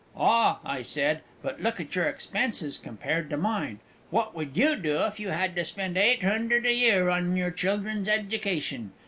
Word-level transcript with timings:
"Ah," 0.17 0.57
I 0.65 0.81
said, 0.81 1.21
"but 1.43 1.61
look 1.61 1.79
at 1.79 1.93
your 1.95 2.05
expenses, 2.05 2.79
compared 2.79 3.29
to 3.29 3.37
mine. 3.37 3.77
What 4.09 4.35
would 4.35 4.57
you 4.57 4.75
do 4.75 4.97
if 5.03 5.19
you 5.19 5.29
had 5.29 5.55
to 5.57 5.63
spend 5.63 5.95
eight 5.95 6.23
hundred 6.23 6.65
a 6.65 6.73
year 6.73 7.09
on 7.11 7.35
your 7.37 7.51
children's 7.51 8.09
education?" 8.09 8.93